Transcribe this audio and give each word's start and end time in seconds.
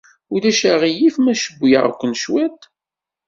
Ulac 0.33 0.61
aɣilif 0.71 1.15
ma 1.19 1.33
cewwleɣ-ken 1.41 2.13
cwiṭ? 2.21 2.61